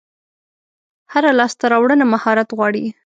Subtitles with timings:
[1.13, 2.85] هره لاسته راوړنه مهارت غواړي.